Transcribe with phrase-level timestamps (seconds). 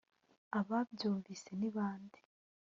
[0.59, 2.19] ababyumvise ni bande